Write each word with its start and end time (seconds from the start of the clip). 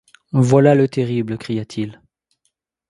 Voilà 0.33 0.73
le 0.73 0.87
terrible! 0.87 1.37
cria-t-il. 1.37 2.01